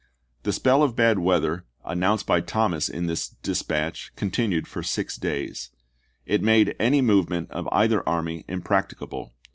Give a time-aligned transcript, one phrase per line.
[0.41, 5.69] The spell of bad weather announced by Thomas in this dispatch continued for six days.
[6.25, 9.35] It made any movement of either army impracticable.